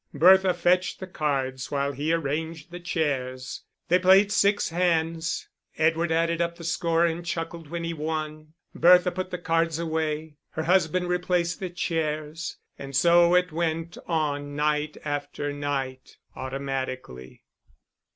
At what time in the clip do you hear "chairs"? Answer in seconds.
2.79-3.61, 11.69-12.57